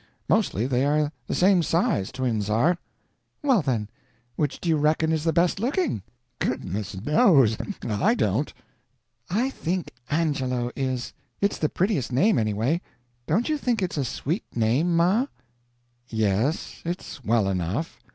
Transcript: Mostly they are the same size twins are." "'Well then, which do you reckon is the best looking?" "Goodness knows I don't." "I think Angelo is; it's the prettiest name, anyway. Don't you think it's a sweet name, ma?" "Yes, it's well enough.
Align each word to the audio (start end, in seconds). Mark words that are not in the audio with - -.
Mostly 0.27 0.65
they 0.65 0.83
are 0.83 1.11
the 1.27 1.35
same 1.35 1.61
size 1.61 2.11
twins 2.11 2.49
are." 2.49 2.75
"'Well 3.43 3.61
then, 3.61 3.87
which 4.35 4.59
do 4.59 4.67
you 4.67 4.77
reckon 4.77 5.11
is 5.11 5.23
the 5.23 5.31
best 5.31 5.59
looking?" 5.59 6.01
"Goodness 6.39 6.99
knows 7.05 7.55
I 7.87 8.15
don't." 8.15 8.51
"I 9.29 9.51
think 9.51 9.91
Angelo 10.09 10.71
is; 10.75 11.13
it's 11.39 11.59
the 11.59 11.69
prettiest 11.69 12.11
name, 12.11 12.39
anyway. 12.39 12.81
Don't 13.27 13.47
you 13.47 13.59
think 13.59 13.83
it's 13.83 13.95
a 13.97 14.03
sweet 14.03 14.43
name, 14.55 14.95
ma?" 14.95 15.27
"Yes, 16.07 16.81
it's 16.83 17.23
well 17.23 17.47
enough. 17.47 17.99